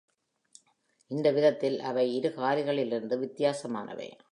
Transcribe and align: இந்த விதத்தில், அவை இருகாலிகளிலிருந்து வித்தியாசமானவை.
இந்த 1.07 1.31
விதத்தில், 1.31 1.79
அவை 1.79 2.19
இருகாலிகளிலிருந்து 2.19 3.19
வித்தியாசமானவை. 3.19 4.11